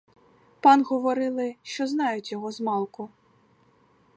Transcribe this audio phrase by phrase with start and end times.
[0.61, 3.09] Пан говорили, що знають його змалку.